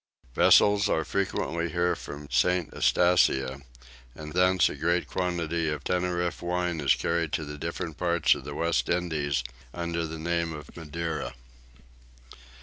[0.33, 2.71] Vessels are frequently here from St.
[2.73, 3.61] Eustatia,
[4.15, 8.33] and from thence a great quantity of Tenerife wine is carried to the different parts
[8.33, 9.43] of the West Indies,
[9.75, 11.35] under the name of Madeira.